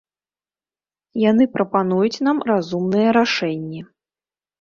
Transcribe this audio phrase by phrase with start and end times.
[1.23, 3.83] Яны прапануюць нам разумныя рашэнні.